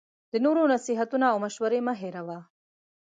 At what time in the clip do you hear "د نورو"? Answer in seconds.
0.31-0.61